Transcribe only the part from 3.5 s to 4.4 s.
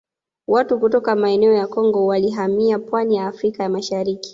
ya Mashariki